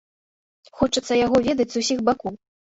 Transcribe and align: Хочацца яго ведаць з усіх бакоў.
Хочацца 0.79 1.13
яго 1.25 1.43
ведаць 1.51 1.71
з 1.77 1.87
усіх 1.87 2.05
бакоў. 2.11 2.33